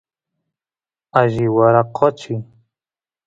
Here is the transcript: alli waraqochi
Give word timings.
alli 1.19 1.45
waraqochi 1.55 2.33